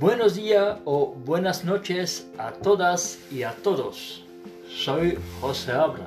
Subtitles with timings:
[0.00, 4.22] Buenos días o buenas noches a todas y a todos.
[4.70, 6.06] Soy José Abra.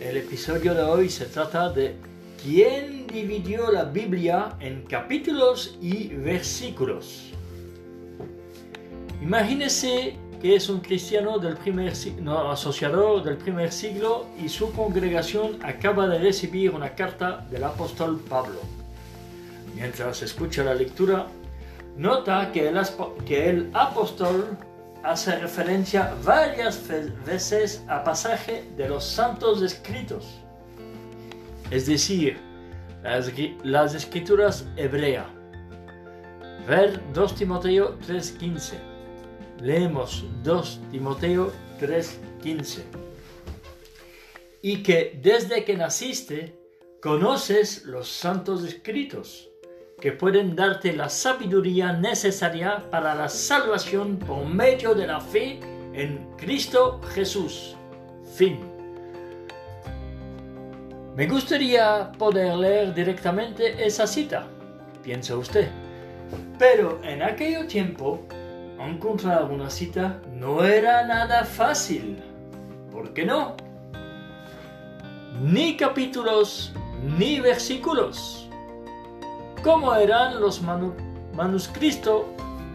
[0.00, 1.96] El episodio de hoy se trata de
[2.40, 7.32] quién dividió la Biblia en capítulos y versículos.
[9.20, 15.58] Imagínese que es un cristiano del primer no, asociado del primer siglo y su congregación
[15.64, 18.60] acaba de recibir una carta del apóstol Pablo.
[19.74, 21.26] Mientras escucha la lectura,
[21.96, 24.56] nota que el, apóstol
[25.02, 26.80] hace referencia varias
[27.26, 30.40] veces a pasaje de los santos escritos,
[31.70, 32.38] es decir,
[33.02, 33.30] las,
[33.64, 35.26] las escrituras hebreas.
[36.66, 38.92] Ver 2 Timoteo 3:15
[39.62, 42.82] leemos 2 Timoteo 3:15.
[44.60, 46.56] Y que desde que naciste
[47.00, 49.50] conoces los santos escritos,
[50.02, 55.60] que pueden darte la sabiduría necesaria para la salvación por medio de la fe
[55.92, 57.76] en Cristo Jesús.
[58.34, 58.58] Fin.
[61.14, 64.48] Me gustaría poder leer directamente esa cita,
[65.04, 65.68] piensa usted.
[66.58, 68.26] Pero en aquel tiempo
[68.80, 72.20] encontrar una cita no era nada fácil.
[72.90, 73.54] ¿Por qué no?
[75.40, 76.72] Ni capítulos
[77.04, 78.41] ni versículos.
[79.62, 80.60] ¿Cómo eran los
[81.34, 82.22] manuscritos,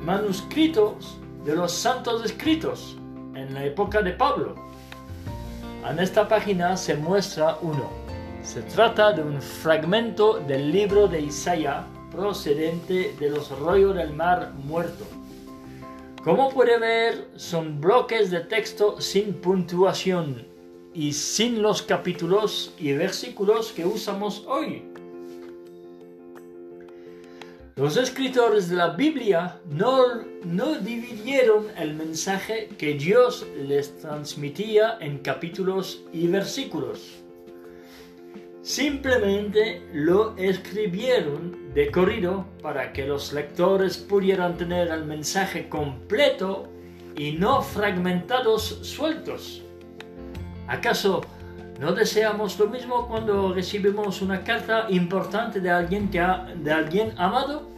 [0.03, 2.97] manuscritos de los santos escritos
[3.35, 4.55] en la época de Pablo?
[5.89, 7.89] En esta página se muestra uno.
[8.43, 14.53] Se trata de un fragmento del libro de Isaías procedente de los rollos del mar
[14.63, 15.05] muerto
[16.27, 20.45] como puede ver, son bloques de texto sin puntuación
[20.93, 24.83] y sin los capítulos y versículos que usamos hoy.
[27.77, 35.19] Los escritores de la Biblia no, no dividieron el mensaje que Dios les transmitía en
[35.19, 37.19] capítulos y versículos.
[38.63, 46.67] Simplemente lo escribieron de corrido para que los lectores pudieran tener el mensaje completo
[47.15, 49.61] y no fragmentados sueltos.
[50.67, 51.21] ¿Acaso
[51.79, 57.69] no deseamos lo mismo cuando recibimos una carta importante de alguien, que de alguien amado?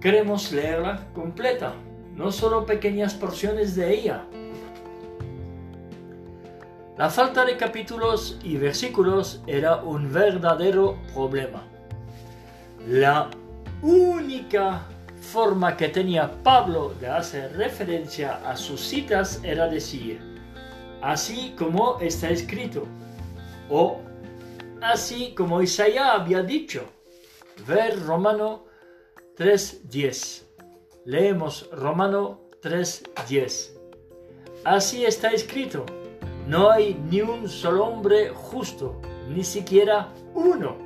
[0.00, 1.72] Queremos leerla completa,
[2.14, 4.24] no solo pequeñas porciones de ella.
[6.98, 11.62] La falta de capítulos y versículos era un verdadero problema.
[12.86, 13.30] La
[13.80, 14.82] única
[15.22, 20.31] forma que tenía Pablo de hacer referencia a sus citas era decir,
[21.02, 22.86] así como está escrito,
[23.68, 24.00] o
[24.80, 26.84] así como Isaías había dicho.
[27.66, 28.64] Ver Romano
[29.36, 30.42] 3.10.
[31.04, 33.72] Leemos Romano 3.10.
[34.64, 35.84] Así está escrito
[36.46, 40.76] no hay ni un solo hombre justo, ni siquiera uno.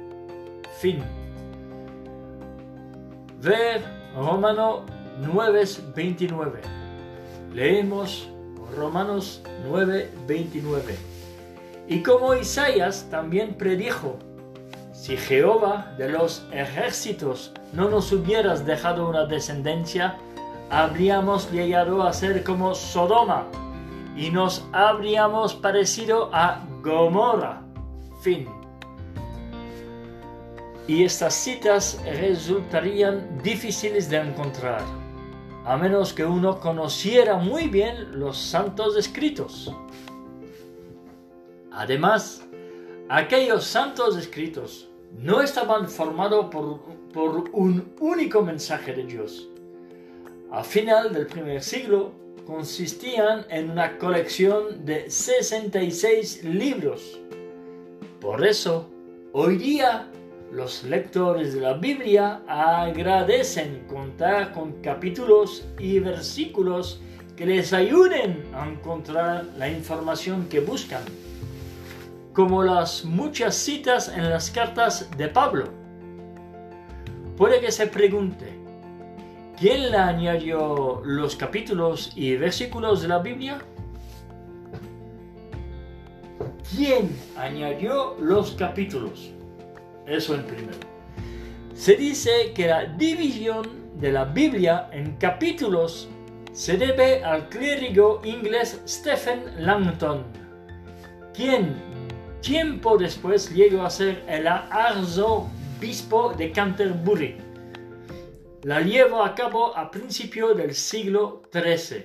[0.81, 1.03] Fin.
[3.41, 3.83] Ver
[4.15, 4.85] Romano
[5.23, 6.61] 9:29.
[7.55, 8.29] Leemos
[8.75, 10.97] Romanos 9:29.
[11.89, 14.17] Y como Isaías también predijo,
[14.93, 20.17] si Jehová de los ejércitos no nos hubieras dejado una descendencia,
[20.71, 23.47] habríamos llegado a ser como Sodoma
[24.17, 27.63] y nos habríamos parecido a Gomorra.
[28.23, 28.49] Fin.
[30.89, 34.83] Y estas citas resultarían difíciles de encontrar,
[35.67, 39.75] a menos que uno conociera muy bien los santos escritos.
[41.73, 42.47] Además,
[43.09, 44.89] aquellos santos escritos
[45.19, 46.79] no estaban formados por,
[47.13, 49.49] por un único mensaje de Dios.
[50.53, 52.13] A final del primer siglo,
[52.47, 57.21] consistían en una colección de 66 libros.
[58.21, 58.89] Por eso,
[59.33, 60.09] hoy día,
[60.53, 67.01] los lectores de la Biblia agradecen contar con capítulos y versículos
[67.37, 71.03] que les ayuden a encontrar la información que buscan,
[72.33, 75.69] como las muchas citas en las cartas de Pablo.
[77.37, 78.57] Puede que se pregunte,
[79.59, 83.59] ¿Quién le añadió los capítulos y versículos de la Biblia?
[86.77, 89.31] ¿Quién añadió los capítulos?
[90.07, 90.79] Eso en primero.
[91.75, 93.69] Se dice que la división
[93.99, 96.09] de la Biblia en capítulos
[96.53, 100.25] se debe al clérigo inglés Stephen Langton,
[101.35, 101.75] quien
[102.41, 107.47] tiempo después llegó a ser el arzobispo de Canterbury
[108.67, 112.05] la llevó a cabo a principios del siglo XIII,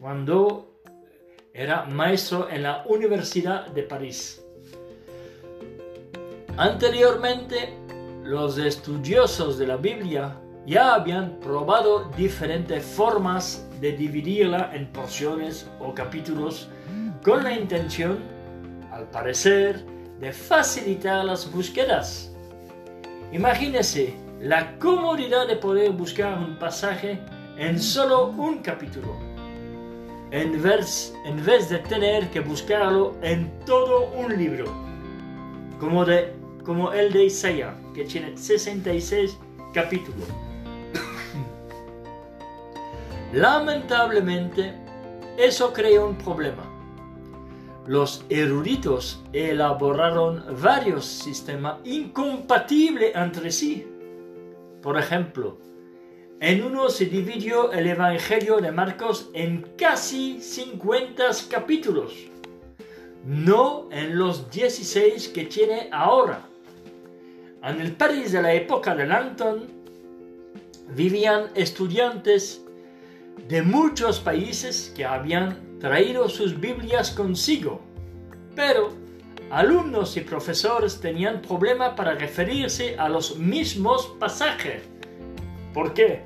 [0.00, 0.82] cuando
[1.54, 4.44] era maestro en la Universidad de París.
[6.58, 7.72] Anteriormente,
[8.24, 10.34] los estudiosos de la Biblia
[10.66, 16.68] ya habían probado diferentes formas de dividirla en porciones o capítulos
[17.22, 18.18] con la intención,
[18.90, 19.84] al parecer,
[20.18, 22.34] de facilitar las búsquedas.
[23.30, 27.20] Imagínese la comodidad de poder buscar un pasaje
[27.56, 29.16] en solo un capítulo,
[30.32, 34.64] en vez, en vez de tener que buscarlo en todo un libro,
[35.78, 36.37] como, de,
[36.68, 39.38] como el de Isaías, que tiene 66
[39.72, 40.28] capítulos.
[43.32, 44.74] Lamentablemente,
[45.38, 46.62] eso creó un problema.
[47.86, 53.86] Los eruditos elaboraron varios sistemas incompatibles entre sí.
[54.82, 55.56] Por ejemplo,
[56.38, 62.12] en uno se dividió el Evangelio de Marcos en casi 50 capítulos,
[63.24, 66.47] no en los 16 que tiene ahora.
[67.62, 69.66] En el París de la época de Langton
[70.94, 72.62] vivían estudiantes
[73.48, 77.80] de muchos países que habían traído sus Biblias consigo,
[78.54, 78.90] pero
[79.50, 84.82] alumnos y profesores tenían problema para referirse a los mismos pasajes.
[85.74, 86.22] ¿Por qué?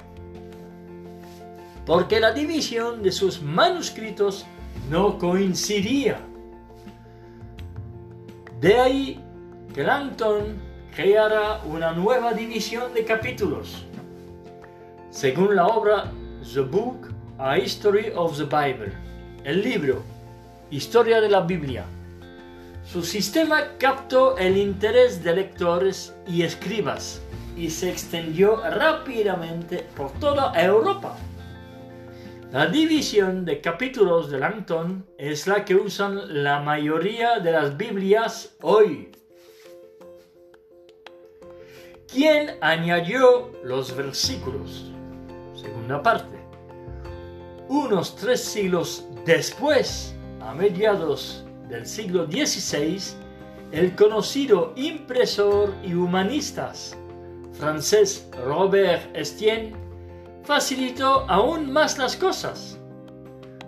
[1.86, 4.44] Porque la división de sus manuscritos
[4.90, 6.20] no coincidía.
[8.60, 9.24] De ahí
[9.74, 13.86] que Langton creara una nueva división de capítulos.
[15.10, 16.10] Según la obra
[16.52, 17.08] The Book,
[17.38, 18.92] A History of the Bible,
[19.44, 20.02] el libro,
[20.70, 21.84] Historia de la Biblia.
[22.84, 27.22] Su sistema captó el interés de lectores y escribas
[27.56, 31.16] y se extendió rápidamente por toda Europa.
[32.50, 38.56] La división de capítulos de Langton es la que usan la mayoría de las Biblias
[38.60, 39.11] hoy.
[42.12, 44.92] ¿Quién añadió los versículos?
[45.54, 46.36] Segunda parte.
[47.68, 53.00] Unos tres siglos después, a mediados del siglo XVI,
[53.70, 56.74] el conocido impresor y humanista
[57.54, 59.72] francés Robert Estienne
[60.44, 62.78] facilitó aún más las cosas.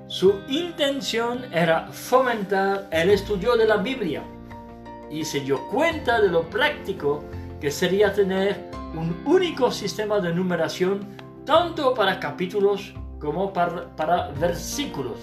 [0.06, 4.22] Su intención era fomentar el estudio de la Biblia
[5.10, 7.24] y se dio cuenta de lo práctico
[7.64, 11.16] que sería tener un único sistema de numeración
[11.46, 15.16] tanto para capítulos como para, versículos.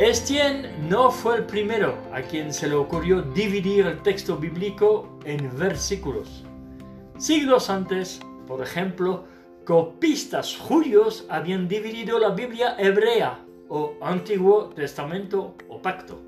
[0.00, 5.56] Estienne no fue el primero a quien se le ocurrió dividir el texto bíblico en
[5.56, 6.42] versículos.
[7.18, 8.18] Siglos antes,
[8.48, 9.26] por ejemplo,
[9.64, 13.38] copistas judíos habían dividido la Biblia hebrea
[13.68, 16.20] o Antiguo Testamento o Pacto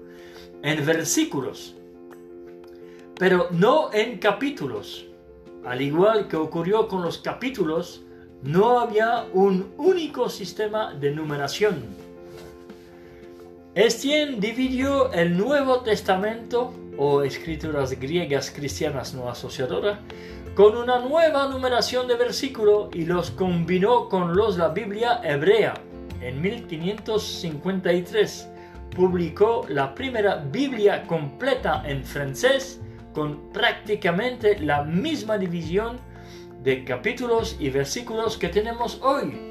[0.63, 1.75] en versículos,
[3.21, 5.07] pero no en capítulos.
[5.67, 8.01] Al igual que ocurrió con los capítulos,
[8.43, 11.85] no había un único sistema de numeración.
[13.75, 19.99] Estienne dividió el Nuevo Testamento o escrituras griegas cristianas no asociadoras
[20.55, 25.75] con una nueva numeración de versículos y los combinó con los de la Biblia hebrea.
[26.23, 28.49] En 1553
[28.97, 32.81] publicó la primera Biblia completa en francés
[33.13, 35.99] con prácticamente la misma división
[36.63, 39.51] de capítulos y versículos que tenemos hoy.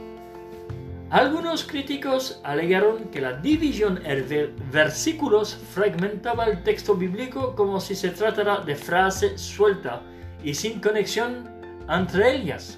[1.10, 8.10] Algunos críticos alegaron que la división en versículos fragmentaba el texto bíblico como si se
[8.10, 10.04] tratara de frase suelta
[10.44, 11.50] y sin conexión
[11.90, 12.78] entre ellas.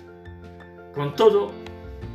[0.93, 1.51] Con todo,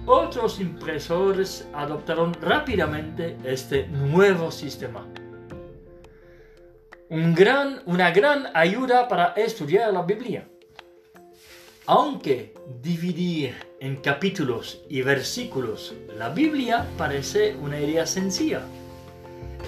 [0.06, 5.06] otros impresores adoptaron rápidamente este nuevo sistema.
[7.08, 10.48] Un gran, una gran ayuda para estudiar la Biblia.
[11.86, 18.62] Aunque dividir en capítulos y versículos la Biblia parece una idea sencilla,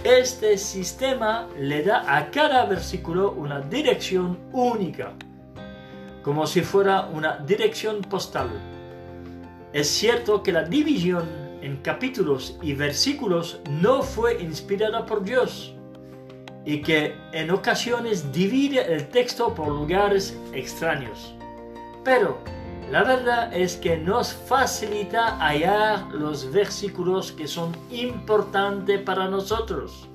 [0.02, 5.12] este sistema le da a cada versículo una dirección única,
[6.24, 8.50] como si fuera una dirección postal.
[9.72, 11.28] Es cierto que la división
[11.62, 15.77] en capítulos y versículos no fue inspirada por Dios
[16.68, 21.34] y que en ocasiones divide el texto por lugares extraños
[22.08, 22.38] pero
[22.90, 30.08] la verdad es que nos facilita hallar los versículos que son importantes para nosotros,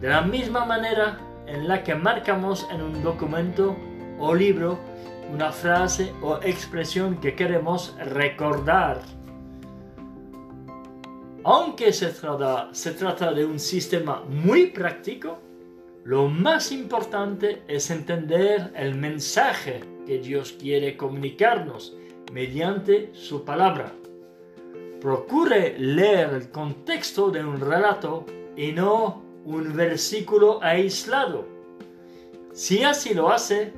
[0.00, 3.76] de la misma manera en la que marcamos en un documento
[4.18, 4.76] o libro
[5.32, 9.02] una frase o expresión que queremos recordar.
[11.44, 15.38] Aunque se trata, se trata de un sistema muy práctico,
[16.04, 21.94] lo más importante es entender el mensaje que Dios quiere comunicarnos
[22.32, 23.92] mediante su palabra.
[25.00, 28.24] Procure leer el contexto de un relato
[28.56, 31.46] y no un versículo aislado.
[32.52, 33.72] Si así lo hace,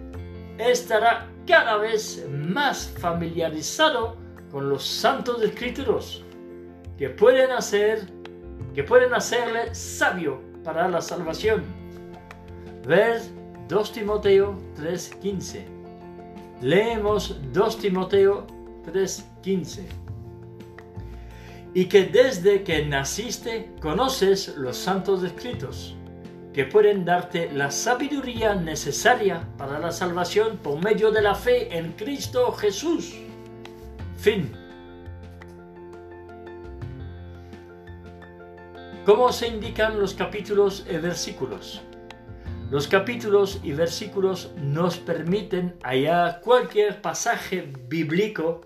[0.59, 4.17] estará cada vez más familiarizado
[4.51, 6.25] con los santos escrituros
[6.97, 8.07] que pueden hacer
[8.75, 11.82] que pueden hacerle sabio para la salvación.
[12.87, 13.21] Ver
[13.69, 15.65] 2 Timoteo 3:15.
[16.61, 18.47] Leemos 2 Timoteo
[18.85, 19.87] 3:15.
[21.75, 25.97] Y que desde que naciste conoces los santos escritos
[26.53, 31.93] que pueden darte la sabiduría necesaria para la salvación por medio de la fe en
[31.93, 33.15] Cristo Jesús.
[34.19, 34.53] Fin.
[39.07, 41.81] ¿Cómo se indican los capítulos y versículos?
[42.73, 48.63] Los capítulos y versículos nos permiten hallar cualquier pasaje bíblico.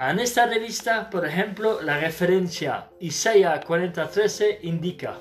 [0.00, 5.18] En esta revista, por ejemplo, la referencia Isaías 40:13 indica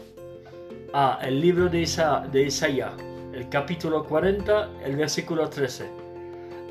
[0.93, 1.85] a el libro de,
[2.31, 2.93] de Isaías,
[3.33, 5.89] el capítulo 40, el versículo 13.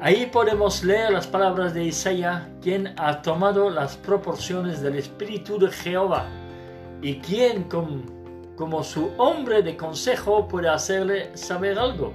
[0.00, 5.70] Ahí podemos leer las palabras de Isaías, quien ha tomado las proporciones del Espíritu de
[5.70, 6.25] Jehová
[7.02, 7.64] y quien
[8.56, 12.12] como su hombre de consejo puede hacerle saber algo.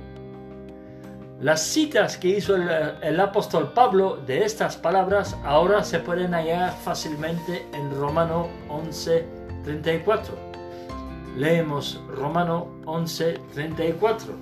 [1.41, 7.65] Las citas que hizo el, apóstol Pablo de estas palabras ahora se pueden hallar fácilmente
[7.73, 9.25] en Romano 11,
[9.63, 10.49] 34
[11.39, 14.33] leemos Romano 11, 34.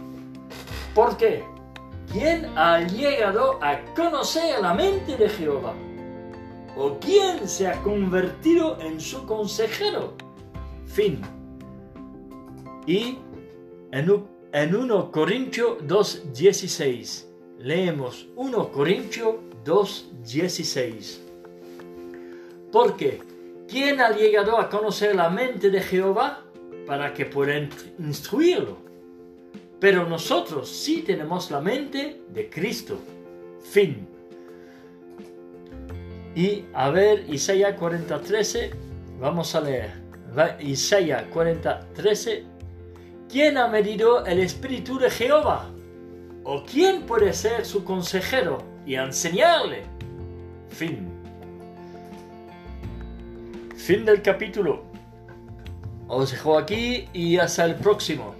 [0.93, 1.43] ¿Por qué?
[2.11, 5.73] ¿Quién ha llegado a conocer la mente de Jehová?
[6.75, 10.13] ¿O quién se ha convertido en su consejero?
[10.85, 11.21] Fin.
[12.87, 13.19] Y
[13.91, 17.25] en, en 1 Corintio 2.16
[17.59, 21.19] leemos 1 Corintio 2.16.
[22.97, 23.21] qué?
[23.67, 26.47] ¿quién ha llegado a conocer la mente de Jehová?
[26.87, 28.77] para que puedan instruirlo.
[29.79, 32.97] Pero nosotros sí tenemos la mente de Cristo.
[33.61, 34.07] Fin.
[36.33, 38.71] Y a ver, Isaías 40:13,
[39.19, 39.91] vamos a leer.
[40.61, 42.56] Isaías 40:13.
[43.29, 45.65] ¿Quién ha medido el Espíritu de Jehová?
[46.45, 49.83] ¿O quién puede ser su consejero y enseñarle?
[50.69, 51.09] Fin.
[53.75, 54.83] Fin del capítulo.
[56.07, 58.33] Os dejo aquí y hasta el próximo.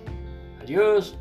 [0.62, 1.18] Adiós.